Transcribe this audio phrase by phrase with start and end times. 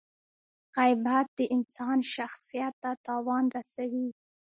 [0.75, 4.07] •غیبت د انسان شخصیت ته تاوان رسوي.